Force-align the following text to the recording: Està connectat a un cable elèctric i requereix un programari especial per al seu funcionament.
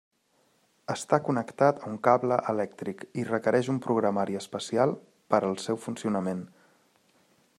Està 0.93 1.19
connectat 1.25 1.81
a 1.83 1.89
un 1.91 1.99
cable 2.07 2.39
elèctric 2.53 3.03
i 3.23 3.27
requereix 3.29 3.69
un 3.75 3.79
programari 3.87 4.41
especial 4.41 4.97
per 5.35 5.43
al 5.51 5.57
seu 5.67 5.83
funcionament. 5.87 6.45